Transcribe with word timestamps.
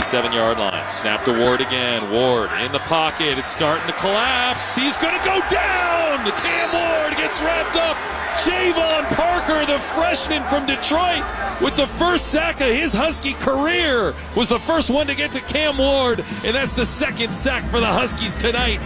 37 0.00 0.32
yard 0.32 0.58
line. 0.58 0.88
Snap 0.88 1.24
to 1.24 1.32
Ward 1.32 1.60
again. 1.60 2.10
Ward 2.12 2.48
in 2.64 2.72
the 2.72 2.78
pocket. 2.80 3.38
It's 3.38 3.50
starting 3.50 3.86
to 3.86 3.92
collapse. 3.94 4.74
He's 4.74 4.96
going 4.96 5.18
to 5.18 5.24
go 5.24 5.40
down. 5.48 6.24
Cam 6.32 6.72
Ward 6.72 7.16
gets 7.18 7.42
wrapped 7.42 7.76
up. 7.76 7.96
Jayvon 8.36 9.04
Parker, 9.14 9.66
the 9.66 9.78
freshman 9.78 10.42
from 10.44 10.64
Detroit, 10.64 11.22
with 11.60 11.76
the 11.76 11.86
first 11.86 12.28
sack 12.28 12.60
of 12.60 12.68
his 12.68 12.94
Husky 12.94 13.34
career, 13.34 14.14
was 14.36 14.48
the 14.48 14.58
first 14.60 14.90
one 14.90 15.06
to 15.08 15.14
get 15.14 15.32
to 15.32 15.40
Cam 15.40 15.76
Ward, 15.76 16.20
and 16.44 16.54
that's 16.54 16.72
the 16.72 16.86
second 16.86 17.34
sack 17.34 17.64
for 17.64 17.80
the 17.80 17.86
Huskies 17.86 18.36
tonight. 18.36 18.80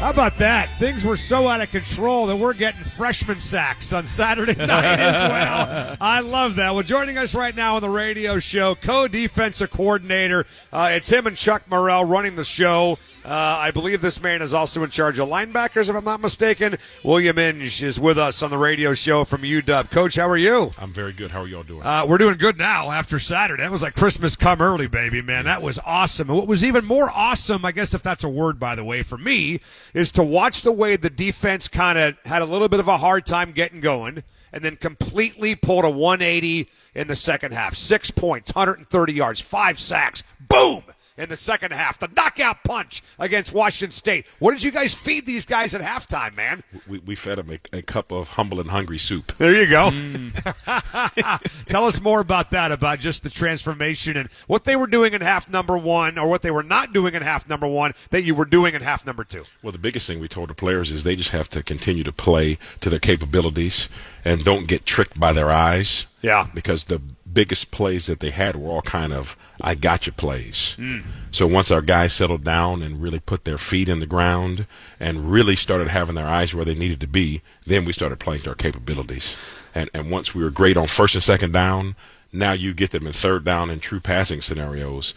How 0.00 0.08
about 0.08 0.38
that? 0.38 0.70
Things 0.78 1.04
were 1.04 1.18
so 1.18 1.46
out 1.46 1.60
of 1.60 1.70
control 1.70 2.24
that 2.28 2.36
we're 2.36 2.54
getting 2.54 2.84
freshman 2.84 3.38
sacks 3.38 3.92
on 3.92 4.06
Saturday 4.06 4.54
night 4.66 4.98
as 4.98 5.14
well. 5.14 5.96
I 6.00 6.20
love 6.20 6.56
that. 6.56 6.72
Well, 6.72 6.82
joining 6.82 7.18
us 7.18 7.34
right 7.34 7.54
now 7.54 7.76
on 7.76 7.82
the 7.82 7.90
radio 7.90 8.38
show, 8.38 8.74
co-defensive 8.74 9.68
coordinator. 9.68 10.46
Uh, 10.72 10.92
it's 10.92 11.10
him 11.10 11.26
and 11.26 11.36
Chuck 11.36 11.64
Morrell 11.70 12.02
running 12.06 12.34
the 12.34 12.44
show. 12.44 12.96
Uh, 13.24 13.28
I 13.60 13.70
believe 13.70 14.00
this 14.00 14.22
man 14.22 14.40
is 14.40 14.54
also 14.54 14.82
in 14.82 14.90
charge 14.90 15.18
of 15.18 15.28
linebackers, 15.28 15.90
if 15.90 15.96
I'm 15.96 16.04
not 16.04 16.20
mistaken. 16.20 16.76
William 17.04 17.38
Inge 17.38 17.82
is 17.82 18.00
with 18.00 18.18
us 18.18 18.42
on 18.42 18.50
the 18.50 18.56
radio 18.56 18.94
show 18.94 19.24
from 19.24 19.42
UW. 19.42 19.90
Coach, 19.90 20.16
how 20.16 20.26
are 20.28 20.38
you? 20.38 20.70
I'm 20.78 20.92
very 20.92 21.12
good. 21.12 21.30
How 21.30 21.42
are 21.42 21.46
y'all 21.46 21.62
doing? 21.62 21.82
Uh, 21.84 22.06
we're 22.08 22.18
doing 22.18 22.36
good 22.36 22.56
now 22.56 22.90
after 22.90 23.18
Saturday. 23.18 23.62
That 23.62 23.70
was 23.70 23.82
like 23.82 23.94
Christmas 23.94 24.36
come 24.36 24.62
early, 24.62 24.86
baby, 24.86 25.20
man. 25.20 25.44
That 25.44 25.60
was 25.60 25.78
awesome. 25.84 26.30
And 26.30 26.38
what 26.38 26.48
was 26.48 26.64
even 26.64 26.86
more 26.86 27.10
awesome, 27.14 27.64
I 27.64 27.72
guess 27.72 27.92
if 27.92 28.02
that's 28.02 28.24
a 28.24 28.28
word, 28.28 28.58
by 28.58 28.74
the 28.74 28.84
way, 28.84 29.02
for 29.02 29.18
me, 29.18 29.60
is 29.92 30.10
to 30.12 30.22
watch 30.22 30.62
the 30.62 30.72
way 30.72 30.96
the 30.96 31.10
defense 31.10 31.68
kind 31.68 31.98
of 31.98 32.16
had 32.24 32.40
a 32.40 32.46
little 32.46 32.68
bit 32.68 32.80
of 32.80 32.88
a 32.88 32.96
hard 32.96 33.26
time 33.26 33.52
getting 33.52 33.80
going 33.80 34.22
and 34.52 34.64
then 34.64 34.76
completely 34.76 35.54
pulled 35.54 35.84
a 35.84 35.90
180 35.90 36.68
in 36.94 37.06
the 37.06 37.16
second 37.16 37.52
half. 37.52 37.74
Six 37.74 38.10
points, 38.10 38.54
130 38.54 39.12
yards, 39.12 39.40
five 39.40 39.78
sacks. 39.78 40.22
Boom! 40.48 40.84
In 41.20 41.28
the 41.28 41.36
second 41.36 41.72
half. 41.72 41.98
The 41.98 42.08
knockout 42.16 42.64
punch 42.64 43.02
against 43.18 43.52
Washington 43.52 43.92
State. 43.92 44.26
What 44.38 44.52
did 44.52 44.62
you 44.62 44.70
guys 44.70 44.94
feed 44.94 45.26
these 45.26 45.44
guys 45.44 45.74
at 45.74 45.82
halftime, 45.82 46.36
man? 46.36 46.62
We, 46.88 46.98
we 46.98 47.14
fed 47.14 47.38
them 47.38 47.50
a, 47.50 47.78
a, 47.78 47.82
cup 47.82 48.10
of 48.10 48.30
humble 48.30 48.60
and 48.60 48.70
hungry 48.70 48.98
soup. 48.98 49.36
There 49.36 49.54
you 49.54 49.68
go. 49.68 49.90
Mm. 49.90 51.64
Tell 51.66 51.84
us 51.84 52.00
more 52.00 52.20
about 52.20 52.50
that, 52.52 52.72
about 52.72 53.00
just 53.00 53.22
the 53.22 53.30
transformation 53.30 54.16
and 54.16 54.30
what 54.46 54.64
they 54.64 54.76
were 54.76 54.86
doing 54.86 55.12
in 55.12 55.20
half 55.20 55.48
number 55.48 55.76
one 55.76 56.18
or 56.18 56.28
what 56.28 56.42
they 56.42 56.50
were 56.50 56.62
not 56.62 56.92
doing 56.92 57.14
in 57.14 57.22
half 57.22 57.48
number 57.48 57.66
one 57.66 57.92
that 58.10 58.22
you 58.22 58.34
were 58.34 58.44
doing 58.44 58.74
in 58.74 58.82
half 58.82 59.04
number 59.06 59.24
two. 59.24 59.44
Well, 59.62 59.72
the 59.72 59.78
biggest 59.78 60.06
thing 60.06 60.20
we 60.20 60.28
told 60.28 60.48
the 60.48 60.54
players 60.54 60.90
is 60.90 61.04
they 61.04 61.16
just 61.16 61.30
have 61.30 61.48
to 61.50 61.62
continue 61.62 62.04
to 62.04 62.12
play 62.12 62.58
to 62.80 62.88
their 62.88 62.98
capabilities 62.98 63.88
and 64.24 64.44
don't 64.44 64.66
get 64.66 64.86
tricked 64.86 65.18
by 65.18 65.32
their 65.32 65.50
eyes. 65.50 66.06
Yeah. 66.22 66.48
Because 66.54 66.84
the 66.84 67.00
biggest 67.32 67.70
plays 67.70 68.06
that 68.06 68.20
they 68.20 68.30
had 68.30 68.56
were 68.56 68.70
all 68.70 68.82
kind 68.82 69.12
of 69.12 69.36
I 69.60 69.74
got 69.74 70.06
you 70.06 70.12
plays. 70.12 70.76
Mm. 70.78 71.04
So 71.30 71.46
once 71.46 71.70
our 71.70 71.82
guys 71.82 72.12
settled 72.12 72.44
down 72.44 72.82
and 72.82 73.00
really 73.00 73.20
put 73.20 73.44
their 73.44 73.58
feet 73.58 73.88
in 73.88 74.00
the 74.00 74.06
ground 74.06 74.66
and 74.98 75.30
really 75.30 75.56
started 75.56 75.88
having 75.88 76.14
their 76.14 76.28
eyes 76.28 76.54
where 76.54 76.64
they 76.64 76.74
needed 76.74 77.00
to 77.00 77.06
be, 77.06 77.42
then 77.66 77.84
we 77.84 77.92
started 77.92 78.18
playing 78.20 78.42
to 78.42 78.50
our 78.50 78.54
capabilities. 78.54 79.36
And 79.74 79.90
and 79.94 80.10
once 80.10 80.34
we 80.34 80.42
were 80.42 80.50
great 80.50 80.76
on 80.76 80.86
first 80.86 81.14
and 81.14 81.22
second 81.22 81.52
down, 81.52 81.96
now 82.32 82.52
you 82.52 82.74
get 82.74 82.90
them 82.90 83.06
in 83.06 83.12
third 83.12 83.44
down 83.44 83.70
and 83.70 83.80
true 83.80 84.00
passing 84.00 84.40
scenarios 84.40 85.14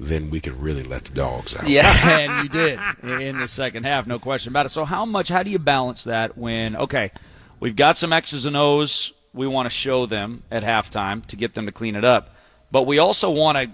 then 0.00 0.30
we 0.30 0.40
can 0.40 0.58
really 0.58 0.82
let 0.82 1.04
the 1.04 1.14
dogs 1.14 1.54
out. 1.54 1.68
Yeah, 1.68 1.92
and 2.18 2.42
you 2.42 2.48
did 2.48 2.80
in 3.20 3.38
the 3.38 3.46
second 3.46 3.84
half, 3.84 4.06
no 4.06 4.18
question 4.18 4.50
about 4.50 4.64
it. 4.66 4.70
So 4.70 4.86
how 4.86 5.04
much 5.04 5.28
how 5.28 5.42
do 5.42 5.50
you 5.50 5.58
balance 5.58 6.04
that 6.04 6.38
when 6.38 6.74
okay, 6.74 7.12
we've 7.60 7.76
got 7.76 7.98
some 7.98 8.12
X's 8.12 8.46
and 8.46 8.56
O's 8.56 9.12
we 9.32 9.46
want 9.46 9.66
to 9.66 9.70
show 9.70 10.06
them 10.06 10.42
at 10.50 10.62
halftime 10.62 11.24
to 11.26 11.36
get 11.36 11.54
them 11.54 11.66
to 11.66 11.72
clean 11.72 11.96
it 11.96 12.04
up. 12.04 12.34
But 12.70 12.82
we 12.82 12.98
also 12.98 13.30
want 13.30 13.58
to 13.58 13.70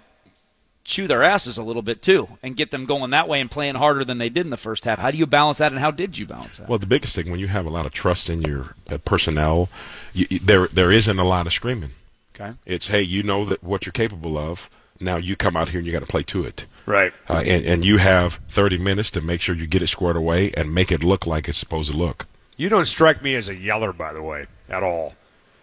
chew 0.86 1.08
their 1.08 1.22
asses 1.22 1.58
a 1.58 1.62
little 1.62 1.82
bit 1.82 2.00
too 2.00 2.28
and 2.42 2.56
get 2.56 2.70
them 2.70 2.86
going 2.86 3.10
that 3.10 3.28
way 3.28 3.40
and 3.40 3.50
playing 3.50 3.74
harder 3.74 4.04
than 4.04 4.18
they 4.18 4.28
did 4.28 4.46
in 4.46 4.50
the 4.50 4.56
first 4.56 4.84
half. 4.84 5.00
How 5.00 5.10
do 5.10 5.18
you 5.18 5.26
balance 5.26 5.58
that 5.58 5.72
and 5.72 5.80
how 5.80 5.90
did 5.90 6.16
you 6.16 6.26
balance 6.26 6.58
that? 6.58 6.68
Well, 6.68 6.78
the 6.78 6.86
biggest 6.86 7.16
thing 7.16 7.30
when 7.30 7.40
you 7.40 7.48
have 7.48 7.66
a 7.66 7.70
lot 7.70 7.86
of 7.86 7.92
trust 7.92 8.30
in 8.30 8.42
your 8.42 8.76
uh, 8.88 8.98
personnel, 8.98 9.68
you, 10.14 10.26
there 10.38 10.68
there 10.68 10.92
isn't 10.92 11.18
a 11.18 11.24
lot 11.24 11.46
of 11.46 11.52
screaming. 11.52 11.90
Okay. 12.34 12.52
It's 12.64 12.88
hey, 12.88 13.02
you 13.02 13.22
know 13.22 13.44
that 13.44 13.62
what 13.62 13.84
you're 13.84 13.92
capable 13.92 14.38
of. 14.38 14.70
Now 15.00 15.16
you 15.16 15.36
come 15.36 15.56
out 15.56 15.70
here 15.70 15.78
and 15.78 15.86
you 15.86 15.92
got 15.92 16.00
to 16.00 16.06
play 16.06 16.22
to 16.22 16.44
it. 16.44 16.66
Right. 16.86 17.12
Uh, 17.28 17.42
and 17.44 17.66
and 17.66 17.84
you 17.84 17.98
have 17.98 18.34
30 18.48 18.78
minutes 18.78 19.10
to 19.12 19.20
make 19.20 19.40
sure 19.40 19.54
you 19.54 19.66
get 19.66 19.82
it 19.82 19.88
squared 19.88 20.16
away 20.16 20.52
and 20.52 20.72
make 20.72 20.92
it 20.92 21.02
look 21.02 21.26
like 21.26 21.48
it's 21.48 21.58
supposed 21.58 21.90
to 21.90 21.96
look. 21.96 22.26
You 22.56 22.68
don't 22.68 22.86
strike 22.86 23.22
me 23.22 23.34
as 23.34 23.48
a 23.48 23.54
yeller, 23.54 23.92
by 23.92 24.12
the 24.12 24.22
way, 24.22 24.46
at 24.68 24.82
all. 24.82 25.14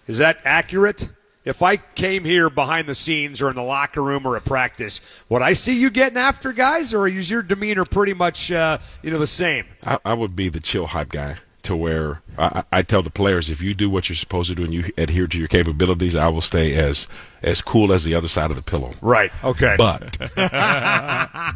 Is 0.08 0.18
that 0.18 0.40
accurate? 0.46 1.10
If 1.46 1.62
I 1.62 1.76
came 1.76 2.24
here 2.24 2.50
behind 2.50 2.88
the 2.88 2.96
scenes 2.96 3.42
or 3.42 3.50
in 3.50 3.56
the 3.56 3.64
locker 3.64 4.02
room 4.02 4.26
or 4.26 4.38
at 4.38 4.46
practice, 4.46 5.24
would 5.28 5.42
I 5.42 5.54
see 5.54 5.78
you 5.78 5.90
getting 5.90 6.18
after 6.18 6.54
guys, 6.54 6.94
or 6.94 7.08
is 7.08 7.30
your 7.30 7.42
demeanor 7.42 7.84
pretty 7.84 8.14
much 8.14 8.52
uh, 8.52 8.78
you 9.02 9.12
know 9.12 9.20
the 9.20 9.28
same? 9.28 9.66
I, 9.86 10.00
I 10.06 10.14
would 10.14 10.36
be 10.36 10.48
the 10.48 10.62
chill 10.62 10.88
hype 10.88 11.10
guy 11.10 11.38
to 11.64 11.76
where 11.76 12.22
I, 12.38 12.64
I, 12.72 12.82
tell 12.82 13.02
the 13.02 13.10
players 13.10 13.50
if 13.50 13.62
you 13.62 13.74
do 13.74 13.90
what 13.90 14.10
you're 14.10 14.18
supposed 14.18 14.50
to 14.50 14.56
do 14.56 14.66
and 14.66 14.74
you 14.74 14.92
adhere 14.98 15.28
to 15.28 15.38
your 15.38 15.48
capabilities, 15.48 16.14
I 16.14 16.28
will 16.28 16.42
stay 16.42 16.76
as 16.76 17.08
as 17.42 17.62
cool 17.62 17.92
as 17.94 18.04
the 18.04 18.16
other 18.16 18.28
side 18.28 18.50
of 18.52 18.58
the 18.58 18.62
pillow. 18.62 18.94
Right. 19.02 19.32
Okay. 19.44 19.76
But 19.78 20.18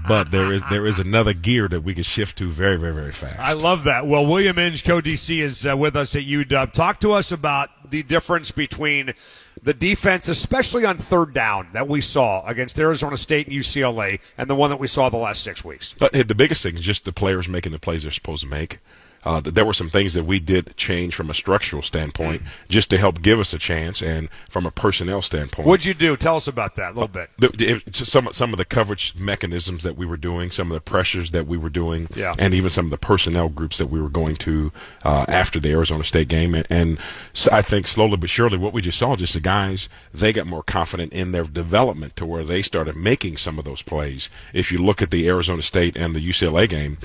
but 0.08 0.32
there 0.32 0.52
is 0.54 0.64
there 0.70 0.86
is 0.86 1.00
another 1.00 1.34
gear 1.34 1.68
that 1.68 1.82
we 1.82 1.94
can 1.94 2.04
shift 2.04 2.38
to 2.38 2.50
very 2.50 2.78
very 2.78 2.94
very 2.94 3.12
fast. 3.12 3.40
I 3.40 3.54
love 3.54 3.84
that. 3.84 4.08
Well, 4.08 4.26
William 4.26 4.58
Inge, 4.58 4.84
co-DC, 4.84 5.40
is 5.40 5.68
uh, 5.68 5.76
with 5.76 5.96
us 5.96 6.16
at 6.16 6.24
UW. 6.24 6.72
Talk 6.72 7.02
to 7.02 7.12
us 7.12 7.32
about 7.34 7.70
the 7.90 8.04
difference 8.04 8.52
between 8.52 9.14
the 9.62 9.74
defense, 9.74 10.28
especially 10.28 10.86
on 10.86 10.98
third 10.98 11.34
down, 11.34 11.70
that 11.74 11.88
we 11.88 12.02
saw 12.02 12.46
against 12.46 12.80
Arizona 12.80 13.18
State 13.18 13.48
and 13.48 13.56
UCLA, 13.56 14.20
and 14.38 14.50
the 14.50 14.56
one 14.56 14.70
that 14.70 14.80
we 14.80 14.88
saw 14.88 15.10
the 15.10 15.18
last 15.18 15.44
six 15.44 15.64
weeks. 15.64 15.94
Uh, 15.94 16.10
but 16.12 16.28
the 16.28 16.36
biggest 16.36 16.64
thing 16.64 16.76
is 16.76 16.82
just 16.82 17.06
the 17.06 17.14
players 17.14 17.48
making 17.50 17.72
the 17.72 17.80
plays 17.80 18.04
they're 18.04 18.12
supposed 18.12 18.44
to 18.44 18.50
make. 18.50 18.80
Uh, 19.28 19.42
there 19.42 19.66
were 19.66 19.74
some 19.74 19.90
things 19.90 20.14
that 20.14 20.24
we 20.24 20.40
did 20.40 20.74
change 20.78 21.14
from 21.14 21.30
a 21.30 21.34
structural 21.34 21.82
standpoint 21.82 22.42
just 22.70 22.90
to 22.90 22.98
help 22.98 23.22
give 23.22 23.42
us 23.42 23.54
a 23.54 23.58
chance, 23.58 24.02
and 24.02 24.30
from 24.50 24.66
a 24.66 24.72
personnel 24.72 25.22
standpoint. 25.22 25.68
What'd 25.68 25.84
you 25.84 25.94
do? 25.94 26.16
Tell 26.16 26.38
us 26.38 26.48
about 26.48 26.76
that 26.76 26.92
a 26.92 26.94
little 26.94 27.10
bit. 27.10 27.30
The, 27.38 27.50
the, 27.50 27.94
some 27.94 28.32
some 28.32 28.54
of 28.54 28.58
the 28.58 28.64
coverage 28.64 29.16
mechanisms 29.16 29.84
that 29.84 29.98
we 29.98 30.06
were 30.06 30.16
doing, 30.16 30.50
some 30.50 30.72
of 30.72 30.76
the 30.76 30.82
pressures 30.82 31.32
that 31.32 31.46
we 31.46 31.58
were 31.58 31.70
doing, 31.70 32.08
yeah. 32.16 32.36
and 32.40 32.54
even 32.54 32.70
some 32.70 32.86
of 32.86 32.92
the 32.92 32.98
personnel 32.98 33.50
groups 33.50 33.78
that 33.80 33.88
we 33.88 34.00
were 34.02 34.10
going 34.10 34.38
to 34.38 34.72
uh, 35.04 35.26
after 35.28 35.60
the 35.60 35.72
Arizona 35.72 36.06
State 36.06 36.30
game. 36.30 36.56
And, 36.56 36.66
and 36.70 36.98
so 37.34 37.52
I 37.52 37.62
think 37.62 37.88
slowly 37.88 38.16
but 38.16 38.30
surely, 38.30 38.58
what 38.58 38.72
we 38.72 38.82
just 38.82 38.98
saw, 38.98 39.18
just 39.18 39.34
the 39.34 39.42
guys, 39.42 39.90
they 40.14 40.32
got 40.32 40.48
more 40.48 40.64
confident 40.64 41.12
in 41.12 41.34
their 41.34 41.44
development 41.44 42.16
to 42.16 42.26
where 42.26 42.46
they 42.46 42.62
started 42.62 42.96
making 42.96 43.36
some 43.36 43.60
of 43.60 43.66
those 43.66 43.82
plays. 43.82 44.30
If 44.54 44.72
you 44.72 44.82
look 44.82 45.02
at 45.02 45.12
the 45.12 45.28
Arizona 45.28 45.64
State 45.64 45.98
and 45.98 46.16
the 46.16 46.26
UCLA 46.26 46.70
game 46.70 46.98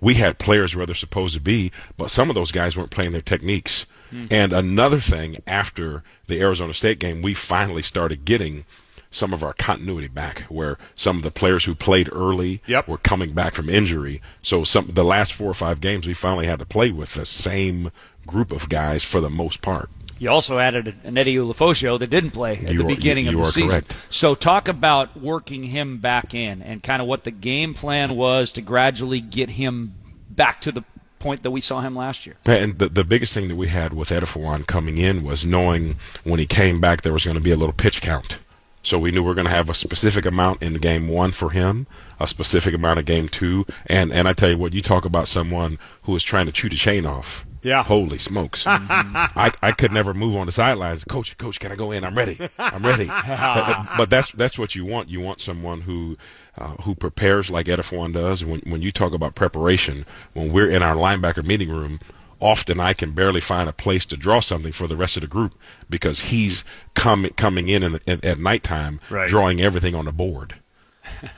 we 0.00 0.14
had 0.14 0.38
players 0.38 0.74
where 0.74 0.86
they're 0.86 0.94
supposed 0.94 1.34
to 1.34 1.40
be, 1.40 1.70
but 1.96 2.10
some 2.10 2.28
of 2.28 2.34
those 2.34 2.52
guys 2.52 2.76
weren't 2.76 2.90
playing 2.90 3.12
their 3.12 3.20
techniques. 3.20 3.86
Mm-hmm. 4.12 4.26
And 4.30 4.52
another 4.52 5.00
thing, 5.00 5.36
after 5.46 6.02
the 6.26 6.40
Arizona 6.40 6.72
State 6.74 6.98
game, 6.98 7.22
we 7.22 7.34
finally 7.34 7.82
started 7.82 8.24
getting 8.24 8.64
some 9.10 9.32
of 9.32 9.42
our 9.42 9.52
continuity 9.52 10.08
back, 10.08 10.42
where 10.42 10.78
some 10.94 11.16
of 11.16 11.22
the 11.22 11.30
players 11.30 11.64
who 11.64 11.74
played 11.74 12.08
early 12.12 12.62
yep. 12.66 12.86
were 12.86 12.98
coming 12.98 13.32
back 13.32 13.54
from 13.54 13.68
injury. 13.68 14.22
So 14.40 14.64
some 14.64 14.86
the 14.86 15.04
last 15.04 15.32
four 15.32 15.50
or 15.50 15.54
five 15.54 15.80
games, 15.80 16.06
we 16.06 16.14
finally 16.14 16.46
had 16.46 16.60
to 16.60 16.66
play 16.66 16.90
with 16.90 17.14
the 17.14 17.26
same 17.26 17.90
group 18.26 18.52
of 18.52 18.68
guys 18.68 19.02
for 19.02 19.20
the 19.20 19.30
most 19.30 19.62
part. 19.62 19.90
You 20.20 20.28
also 20.28 20.58
added 20.58 20.94
an 21.02 21.16
Eddie 21.16 21.36
Ulofoshio 21.36 21.98
that 21.98 22.10
didn't 22.10 22.32
play 22.32 22.58
at 22.58 22.70
you 22.70 22.78
the 22.78 22.84
are, 22.84 22.88
beginning 22.88 23.24
you, 23.24 23.32
you 23.32 23.38
of 23.38 23.46
the 23.46 23.52
season. 23.52 23.70
Correct. 23.70 23.96
So 24.10 24.34
talk 24.34 24.68
about 24.68 25.16
working 25.16 25.62
him 25.62 25.96
back 25.96 26.34
in 26.34 26.60
and 26.60 26.82
kind 26.82 27.00
of 27.00 27.08
what 27.08 27.24
the 27.24 27.30
game 27.30 27.72
plan 27.72 28.14
was 28.14 28.52
to 28.52 28.60
gradually 28.60 29.20
get 29.20 29.50
him 29.50 29.94
back 30.40 30.62
to 30.62 30.72
the 30.72 30.82
point 31.18 31.42
that 31.42 31.50
we 31.50 31.60
saw 31.60 31.82
him 31.82 31.94
last 31.94 32.24
year. 32.24 32.34
And 32.46 32.78
the, 32.78 32.88
the 32.88 33.04
biggest 33.04 33.34
thing 33.34 33.48
that 33.48 33.56
we 33.56 33.68
had 33.68 33.92
with 33.92 34.08
Edefuan 34.08 34.66
coming 34.66 34.96
in 34.96 35.22
was 35.22 35.44
knowing 35.44 35.96
when 36.24 36.40
he 36.40 36.46
came 36.46 36.80
back 36.80 37.02
there 37.02 37.12
was 37.12 37.26
going 37.26 37.36
to 37.36 37.42
be 37.42 37.50
a 37.50 37.56
little 37.56 37.74
pitch 37.74 38.00
count. 38.00 38.38
So 38.82 38.98
we 38.98 39.10
knew 39.10 39.22
we 39.22 39.30
are 39.30 39.34
going 39.34 39.46
to 39.46 39.52
have 39.52 39.68
a 39.68 39.74
specific 39.74 40.24
amount 40.24 40.62
in 40.62 40.72
game 40.78 41.08
one 41.08 41.32
for 41.32 41.50
him, 41.50 41.86
a 42.18 42.26
specific 42.26 42.72
amount 42.72 43.00
of 43.00 43.04
game 43.04 43.28
two, 43.28 43.66
and 43.84 44.10
and 44.10 44.26
I 44.26 44.32
tell 44.32 44.48
you 44.48 44.56
what, 44.56 44.72
you 44.72 44.80
talk 44.80 45.04
about 45.04 45.28
someone 45.28 45.76
who 46.04 46.16
is 46.16 46.22
trying 46.22 46.46
to 46.46 46.52
chew 46.52 46.70
the 46.70 46.76
chain 46.76 47.04
off. 47.04 47.44
Yeah. 47.62 47.82
Holy 47.82 48.18
smokes! 48.18 48.64
I, 48.66 49.52
I 49.62 49.72
could 49.72 49.92
never 49.92 50.14
move 50.14 50.36
on 50.36 50.46
the 50.46 50.52
sidelines. 50.52 51.04
Coach, 51.04 51.36
coach, 51.38 51.60
can 51.60 51.70
I 51.72 51.76
go 51.76 51.90
in? 51.92 52.04
I'm 52.04 52.16
ready. 52.16 52.38
I'm 52.58 52.82
ready. 52.82 53.06
but, 53.96 54.08
that's 54.10 54.30
that's 54.32 54.58
what 54.58 54.74
you 54.74 54.84
want. 54.86 55.08
You 55.10 55.20
want 55.20 55.40
someone 55.40 55.82
who 55.82 56.16
uh, 56.56 56.74
who 56.82 56.94
prepares 56.94 57.50
like 57.50 57.66
Edefuan 57.66 58.12
does. 58.14 58.44
When 58.44 58.60
when 58.66 58.82
you 58.82 58.90
talk 58.92 59.12
about 59.12 59.34
preparation, 59.34 60.06
when 60.32 60.52
we're 60.52 60.70
in 60.70 60.82
our 60.82 60.94
linebacker 60.94 61.44
meeting 61.44 61.68
room, 61.70 62.00
often 62.40 62.80
I 62.80 62.94
can 62.94 63.10
barely 63.12 63.40
find 63.40 63.68
a 63.68 63.72
place 63.74 64.06
to 64.06 64.16
draw 64.16 64.40
something 64.40 64.72
for 64.72 64.86
the 64.86 64.96
rest 64.96 65.16
of 65.16 65.20
the 65.20 65.26
group 65.26 65.52
because 65.90 66.20
he's 66.30 66.64
coming 66.94 67.32
coming 67.34 67.68
in, 67.68 67.82
in, 67.82 67.92
the, 67.92 68.00
in 68.06 68.24
at 68.24 68.38
nighttime, 68.38 69.00
Right. 69.10 69.28
drawing 69.28 69.60
everything 69.60 69.94
on 69.94 70.06
the 70.06 70.12
board. 70.12 70.60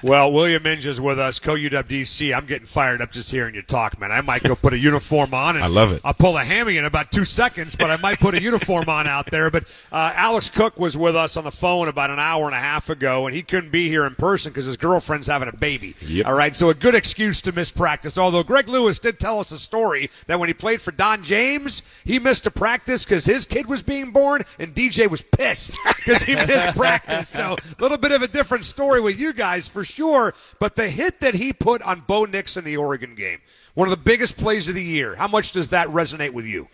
Well, 0.03 0.33
William 0.33 0.67
Inge 0.67 0.87
is 0.87 1.01
with 1.01 1.19
us, 1.19 1.39
co 1.39 1.55
UWDC. 1.55 2.37
I'm 2.37 2.47
getting 2.47 2.67
fired 2.67 3.01
up 3.01 3.13
just 3.13 3.31
hearing 3.31 3.55
you 3.55 3.63
talk, 3.63 3.99
man. 4.01 4.13
I 4.13 4.21
might 4.21 4.43
go 4.43 4.55
put 4.55 4.73
a 4.73 4.79
uniform 4.79 5.35
on. 5.35 5.57
And 5.57 5.65
I 5.65 5.69
love 5.69 5.93
it. 5.93 6.01
I'll 6.05 6.15
pull 6.15 6.37
a 6.37 6.45
hammy 6.45 6.77
in 6.77 6.85
about 6.85 7.11
two 7.11 7.25
seconds, 7.25 7.77
but 7.77 7.91
I 7.91 7.97
might 7.97 8.19
put 8.19 8.35
a 8.35 8.43
uniform 8.43 8.89
on 8.89 9.07
out 9.07 9.31
there. 9.31 9.51
But 9.51 9.65
uh, 9.91 10.13
Alex 10.15 10.51
Cook 10.51 10.79
was 10.79 10.97
with 10.97 11.17
us 11.17 11.37
on 11.37 11.45
the 11.45 11.51
phone 11.51 11.89
about 11.89 12.11
an 12.11 12.19
hour 12.19 12.47
and 12.47 12.55
a 12.55 12.59
half 12.59 12.91
ago, 12.91 13.27
and 13.27 13.35
he 13.35 13.43
couldn't 13.43 13.71
be 13.71 13.89
here 13.89 14.05
in 14.07 14.15
person 14.15 14.53
because 14.53 14.67
his 14.67 14.77
girlfriend's 14.77 15.27
having 15.27 15.49
a 15.49 15.57
baby. 15.57 15.95
Yep. 16.07 16.27
All 16.27 16.35
right, 16.35 16.55
so 16.55 16.71
a 16.71 16.75
good 16.75 16.95
excuse 16.95 17.41
to 17.43 17.53
miss 17.53 17.71
practice. 17.71 18.19
Although 18.19 18.43
Greg 18.43 18.69
Lewis 18.69 18.99
did 18.99 19.19
tell 19.19 19.41
us 19.41 19.53
a 19.53 19.59
story 19.59 20.11
that 20.27 20.39
when 20.39 20.49
he 20.49 20.55
played 20.55 20.81
for 20.81 20.93
Don 20.93 21.23
James, 21.23 21.83
he 22.05 22.19
missed 22.19 22.47
a 22.47 22.51
practice 22.51 23.05
because 23.05 23.25
his 23.25 23.47
kid 23.47 23.69
was 23.69 23.83
being 23.83 24.11
born, 24.11 24.43
and 24.59 24.75
DJ 24.75 25.09
was 25.09 25.23
pissed 25.23 25.79
because 25.97 26.25
he 26.25 26.35
missed 26.35 26.77
practice. 26.77 27.29
So 27.29 27.57
a 27.57 27.83
little 27.83 27.99
bit 27.99 28.13
of 28.13 28.23
a 28.23 28.29
different 28.29 28.65
story 28.65 29.01
with 29.01 29.19
you 29.19 29.33
guys 29.33 29.62
for 29.69 29.85
sure. 29.85 30.35
But 30.59 30.77
the 30.77 30.89
hit 30.89 31.21
that 31.21 31.35
he 31.35 31.53
put 31.53 31.83
on 31.83 32.01
Bo 32.01 32.25
Nix 32.25 32.57
in 32.57 32.65
the 32.65 32.77
Oregon 32.77 33.15
game, 33.15 33.41
one 33.75 33.87
of 33.87 33.91
the 33.91 34.03
biggest 34.03 34.39
plays 34.39 34.69
of 34.69 34.75
the 34.75 34.83
year. 34.83 35.17
How 35.17 35.29
much 35.29 35.53
does 35.53 35.69
that 35.69 35.89
resonate 35.89 36.33
with 36.33 36.47
you? 36.47 36.69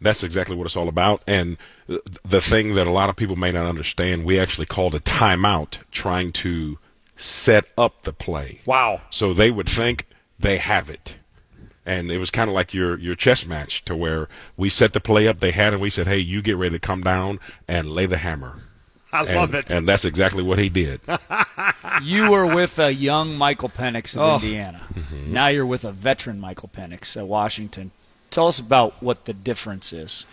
That's 0.00 0.22
exactly 0.22 0.54
what 0.54 0.66
it's 0.66 0.76
all 0.76 0.88
about. 0.88 1.22
And 1.26 1.56
the 1.86 2.40
thing 2.40 2.74
that 2.74 2.86
a 2.86 2.92
lot 2.92 3.10
of 3.10 3.16
people 3.16 3.36
may 3.36 3.50
not 3.50 3.66
understand, 3.66 4.24
we 4.24 4.38
actually 4.38 4.66
called 4.66 4.94
a 4.94 5.00
timeout 5.00 5.78
trying 5.90 6.32
to 6.32 6.78
set 7.16 7.72
up 7.76 8.02
the 8.02 8.12
play. 8.12 8.60
Wow. 8.64 9.02
So 9.10 9.34
they 9.34 9.50
would 9.50 9.68
think 9.68 10.06
they 10.38 10.58
have 10.58 10.88
it. 10.88 11.16
And 11.84 12.12
it 12.12 12.18
was 12.18 12.30
kind 12.30 12.48
of 12.48 12.54
like 12.54 12.74
your, 12.74 12.98
your 12.98 13.14
chess 13.14 13.46
match 13.46 13.84
to 13.86 13.96
where 13.96 14.28
we 14.56 14.68
set 14.68 14.92
the 14.92 15.00
play 15.00 15.26
up, 15.26 15.40
they 15.40 15.50
had 15.50 15.72
it, 15.72 15.80
we 15.80 15.90
said, 15.90 16.06
hey, 16.06 16.18
you 16.18 16.42
get 16.42 16.56
ready 16.56 16.76
to 16.76 16.78
come 16.78 17.00
down 17.00 17.40
and 17.66 17.90
lay 17.90 18.06
the 18.06 18.18
hammer. 18.18 18.56
I 19.12 19.24
And, 19.24 19.34
love 19.36 19.54
it. 19.54 19.70
And 19.70 19.88
that's 19.88 20.04
exactly 20.04 20.42
what 20.42 20.58
he 20.58 20.68
did. 20.68 21.00
You 22.02 22.30
were 22.30 22.46
with 22.54 22.78
a 22.78 22.94
young 22.94 23.36
Michael 23.36 23.68
Penix 23.68 24.14
of 24.14 24.20
Oh. 24.20 24.34
Indiana. 24.36 24.82
Mm-hmm. 24.94 25.32
Now 25.32 25.46
you're 25.48 25.66
with 25.66 25.84
a 25.84 25.90
veteran 25.92 26.38
Michael 26.38 26.68
Penix 26.68 27.16
at 27.16 27.26
Washington. 27.26 27.90
Tell 28.30 28.46
us 28.46 28.58
about 28.58 29.02
what 29.02 29.24
the 29.24 29.32
difference 29.32 29.92
is. 29.92 30.26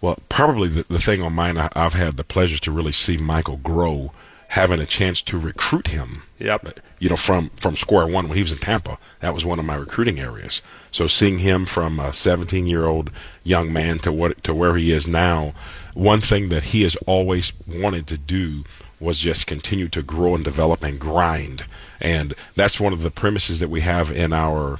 Well, 0.00 0.18
probably 0.28 0.68
the, 0.68 0.82
the 0.88 0.98
thing 1.00 1.22
on 1.22 1.32
mine, 1.32 1.56
I, 1.58 1.70
I've 1.74 1.94
had 1.94 2.16
the 2.16 2.24
pleasure 2.24 2.58
to 2.58 2.70
really 2.70 2.92
see 2.92 3.16
Michael 3.16 3.56
grow, 3.56 4.12
having 4.48 4.80
a 4.80 4.86
chance 4.86 5.22
to 5.22 5.38
recruit 5.38 5.88
him. 5.88 6.22
Yep. 6.38 6.80
You 6.98 7.08
know, 7.08 7.16
from 7.16 7.48
from 7.56 7.76
square 7.76 8.06
one 8.06 8.28
when 8.28 8.36
he 8.36 8.42
was 8.42 8.52
in 8.52 8.58
Tampa, 8.58 8.98
that 9.20 9.32
was 9.34 9.44
one 9.44 9.58
of 9.58 9.64
my 9.64 9.76
recruiting 9.76 10.20
areas. 10.20 10.60
So 10.90 11.06
seeing 11.06 11.38
him 11.38 11.64
from 11.64 11.98
a 11.98 12.12
17 12.12 12.66
year 12.66 12.84
old 12.84 13.10
young 13.44 13.72
man 13.72 13.98
to 14.00 14.12
what 14.12 14.42
to 14.44 14.52
where 14.54 14.76
he 14.76 14.92
is 14.92 15.06
now, 15.08 15.54
one 15.94 16.20
thing 16.20 16.48
that 16.48 16.64
he 16.64 16.82
has 16.82 16.96
always 17.06 17.52
wanted 17.66 18.06
to 18.08 18.18
do 18.18 18.64
was 19.00 19.18
just 19.18 19.46
continue 19.46 19.88
to 19.88 20.02
grow 20.02 20.34
and 20.34 20.44
develop 20.44 20.84
and 20.84 20.98
grind, 20.98 21.64
and 22.00 22.34
that's 22.56 22.80
one 22.80 22.92
of 22.92 23.02
the 23.02 23.10
premises 23.10 23.60
that 23.60 23.68
we 23.68 23.80
have 23.80 24.10
in 24.10 24.32
our 24.32 24.78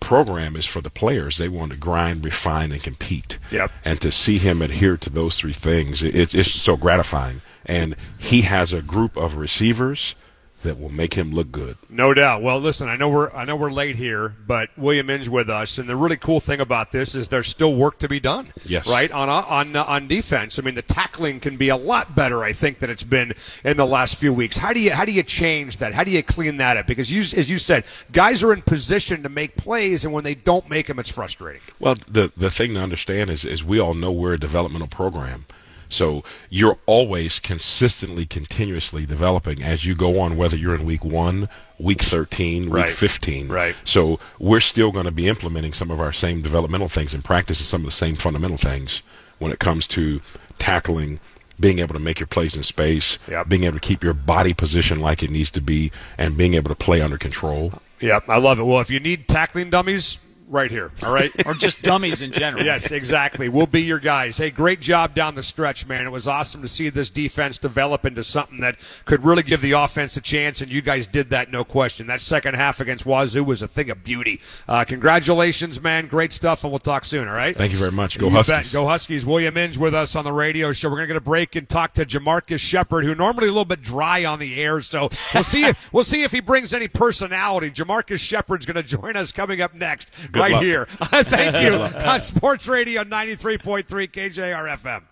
program 0.00 0.56
is 0.56 0.66
for 0.66 0.80
the 0.80 0.90
players. 0.90 1.36
They 1.36 1.48
want 1.48 1.72
to 1.72 1.78
grind, 1.78 2.24
refine, 2.24 2.72
and 2.72 2.82
compete. 2.82 3.38
Yep. 3.52 3.70
And 3.84 4.00
to 4.00 4.10
see 4.10 4.38
him 4.38 4.62
adhere 4.62 4.96
to 4.96 5.10
those 5.10 5.38
three 5.38 5.52
things, 5.52 6.02
it, 6.02 6.34
it's 6.34 6.50
so 6.50 6.76
gratifying. 6.76 7.42
And 7.66 7.94
he 8.18 8.42
has 8.42 8.72
a 8.72 8.82
group 8.82 9.16
of 9.16 9.36
receivers 9.36 10.14
that 10.62 10.78
will 10.78 10.90
make 10.90 11.14
him 11.14 11.32
look 11.32 11.50
good. 11.50 11.76
No 11.88 12.14
doubt. 12.14 12.42
Well, 12.42 12.58
listen, 12.60 12.88
I 12.88 12.96
know 12.96 13.08
we're 13.08 13.30
I 13.30 13.44
know 13.44 13.56
we're 13.56 13.70
late 13.70 13.96
here, 13.96 14.34
but 14.46 14.70
William 14.76 15.08
Inge 15.08 15.28
with 15.28 15.48
us, 15.48 15.78
and 15.78 15.88
the 15.88 15.96
really 15.96 16.16
cool 16.16 16.40
thing 16.40 16.60
about 16.60 16.92
this 16.92 17.14
is 17.14 17.28
there's 17.28 17.48
still 17.48 17.74
work 17.74 17.98
to 18.00 18.08
be 18.08 18.20
done. 18.20 18.48
Yes. 18.64 18.88
Right 18.88 19.10
on 19.10 19.28
on 19.28 19.76
on 19.76 20.08
defense. 20.08 20.58
I 20.58 20.62
mean, 20.62 20.74
the 20.74 20.82
tackling 20.82 21.40
can 21.40 21.56
be 21.56 21.68
a 21.68 21.76
lot 21.76 22.14
better, 22.14 22.42
I 22.42 22.52
think, 22.52 22.78
than 22.78 22.90
it's 22.90 23.04
been 23.04 23.32
in 23.64 23.76
the 23.76 23.86
last 23.86 24.16
few 24.16 24.32
weeks. 24.32 24.56
How 24.56 24.72
do 24.72 24.80
you 24.80 24.92
how 24.92 25.04
do 25.04 25.12
you 25.12 25.22
change 25.22 25.78
that? 25.78 25.94
How 25.94 26.04
do 26.04 26.10
you 26.10 26.22
clean 26.22 26.56
that 26.58 26.76
up? 26.76 26.86
Because 26.86 27.10
you, 27.10 27.20
as 27.20 27.50
you 27.50 27.58
said, 27.58 27.84
guys 28.12 28.42
are 28.42 28.52
in 28.52 28.62
position 28.62 29.22
to 29.22 29.28
make 29.28 29.56
plays, 29.56 30.04
and 30.04 30.12
when 30.12 30.24
they 30.24 30.34
don't 30.34 30.68
make 30.68 30.86
them, 30.86 30.98
it's 30.98 31.10
frustrating. 31.10 31.62
Well, 31.78 31.96
the 32.06 32.32
the 32.36 32.50
thing 32.50 32.74
to 32.74 32.80
understand 32.80 33.30
is 33.30 33.44
is 33.44 33.64
we 33.64 33.80
all 33.80 33.94
know 33.94 34.12
we're 34.12 34.34
a 34.34 34.40
developmental 34.40 34.88
program. 34.88 35.46
So 35.90 36.24
you're 36.48 36.78
always 36.86 37.38
consistently, 37.38 38.24
continuously 38.26 39.04
developing 39.06 39.62
as 39.62 39.84
you 39.84 39.94
go 39.94 40.20
on, 40.20 40.36
whether 40.36 40.56
you're 40.56 40.74
in 40.74 40.84
week 40.86 41.04
one, 41.04 41.48
week 41.78 42.00
13, 42.02 42.64
week 42.64 42.72
Right. 42.72 42.90
15. 42.92 43.48
Right. 43.48 43.74
So 43.84 44.18
we're 44.38 44.60
still 44.60 44.92
going 44.92 45.06
to 45.06 45.10
be 45.10 45.28
implementing 45.28 45.72
some 45.72 45.90
of 45.90 46.00
our 46.00 46.12
same 46.12 46.40
developmental 46.42 46.88
things 46.88 47.12
in 47.14 47.22
practice 47.22 47.60
and 47.60 47.66
some 47.66 47.80
of 47.82 47.86
the 47.86 47.90
same 47.92 48.16
fundamental 48.16 48.56
things 48.56 49.02
when 49.38 49.50
it 49.52 49.58
comes 49.58 49.86
to 49.88 50.20
tackling, 50.58 51.18
being 51.58 51.78
able 51.78 51.94
to 51.94 52.00
make 52.00 52.20
your 52.20 52.26
plays 52.26 52.54
in 52.56 52.62
space, 52.62 53.18
Yep. 53.28 53.48
being 53.48 53.64
able 53.64 53.74
to 53.78 53.86
keep 53.86 54.04
your 54.04 54.14
body 54.14 54.52
position 54.54 55.00
like 55.00 55.22
it 55.22 55.30
needs 55.30 55.50
to 55.52 55.60
be, 55.60 55.90
and 56.18 56.36
being 56.36 56.54
able 56.54 56.68
to 56.68 56.74
play 56.74 57.00
under 57.02 57.18
control. 57.18 57.72
Yep, 58.00 58.28
I 58.28 58.38
love 58.38 58.58
it. 58.58 58.62
Well, 58.64 58.80
if 58.80 58.90
you 58.90 59.00
need 59.00 59.28
tackling 59.28 59.70
dummies, 59.70 60.18
right 60.50 60.70
here. 60.70 60.90
All 61.04 61.14
right. 61.14 61.30
Or 61.46 61.54
just 61.54 61.80
dummies 61.82 62.20
in 62.20 62.32
general. 62.32 62.64
Yes, 62.64 62.90
exactly. 62.90 63.48
We'll 63.48 63.66
be 63.66 63.82
your 63.82 64.00
guys. 64.00 64.36
Hey, 64.36 64.50
great 64.50 64.80
job 64.80 65.14
down 65.14 65.36
the 65.36 65.42
stretch, 65.42 65.86
man. 65.86 66.04
It 66.04 66.10
was 66.10 66.26
awesome 66.28 66.60
to 66.62 66.68
see 66.68 66.88
this 66.90 67.08
defense 67.08 67.56
develop 67.56 68.04
into 68.04 68.22
something 68.22 68.58
that 68.60 68.76
could 69.04 69.24
really 69.24 69.42
give 69.44 69.60
the 69.62 69.72
offense 69.72 70.16
a 70.16 70.20
chance, 70.20 70.60
and 70.60 70.70
you 70.70 70.82
guys 70.82 71.06
did 71.06 71.30
that, 71.30 71.50
no 71.50 71.64
question. 71.64 72.06
That 72.08 72.20
second 72.20 72.54
half 72.56 72.80
against 72.80 73.06
Wazoo 73.06 73.44
was 73.44 73.62
a 73.62 73.68
thing 73.68 73.90
of 73.90 74.02
beauty. 74.04 74.40
Uh, 74.68 74.84
congratulations, 74.84 75.80
man. 75.80 76.06
Great 76.08 76.32
stuff, 76.32 76.64
and 76.64 76.72
we'll 76.72 76.78
talk 76.80 77.04
soon, 77.04 77.28
all 77.28 77.34
right? 77.34 77.56
Thank 77.56 77.72
you 77.72 77.78
very 77.78 77.92
much. 77.92 78.18
Go 78.18 78.26
You 78.26 78.32
Huskies. 78.36 78.56
bet. 78.66 78.72
Go 78.72 78.86
Huskies. 78.86 79.24
William 79.24 79.56
Inge 79.56 79.78
with 79.78 79.94
us 79.94 80.16
on 80.16 80.24
the 80.24 80.32
radio 80.32 80.72
show. 80.72 80.88
We're 80.88 80.96
going 80.96 81.08
to 81.08 81.14
get 81.14 81.16
a 81.18 81.24
break 81.24 81.54
and 81.56 81.68
talk 81.68 81.92
to 81.94 82.04
Jamarcus 82.04 82.58
Shepard, 82.60 83.04
who 83.04 83.14
normally 83.14 83.46
a 83.46 83.50
little 83.52 83.64
bit 83.64 83.82
dry 83.82 84.24
on 84.24 84.38
the 84.40 84.60
air. 84.60 84.80
So 84.80 85.08
we'll 85.34 85.44
see 85.44 85.64
if 85.64 85.92
we'll 85.92 86.04
see 86.04 86.22
if 86.22 86.32
he 86.32 86.40
brings 86.40 86.74
any 86.74 86.88
personality. 86.88 87.70
Jamarcus 87.70 88.18
Shepard's 88.18 88.66
going 88.66 88.76
to 88.76 88.82
join 88.82 89.16
us 89.16 89.30
coming 89.32 89.60
up 89.60 89.74
next, 89.74 90.10
right 90.40 90.52
luck. 90.52 90.62
here. 90.62 90.84
Thank 91.02 91.62
you 91.64 91.74
on 92.06 92.20
Sports 92.20 92.68
Radio 92.68 93.04
93.3 93.04 93.84
KJR 93.84 94.76
FM. 94.76 95.02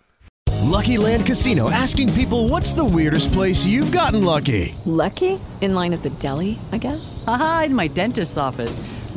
Lucky 0.69 0.99
Land 0.99 1.25
Casino 1.25 1.71
asking 1.71 2.13
people 2.13 2.49
what's 2.49 2.73
the 2.73 2.85
weirdest 2.85 3.33
place 3.33 3.65
you've 3.65 3.91
gotten 3.93 4.25
lucky? 4.25 4.75
Lucky? 4.85 5.41
In 5.61 5.75
line 5.75 5.93
at 5.93 6.03
the 6.03 6.11
deli, 6.11 6.59
I 6.73 6.79
guess? 6.79 7.25
Aha, 7.27 7.65
in 7.67 7.75
my 7.75 7.89
dentist's 7.89 8.37
office. 8.37 8.79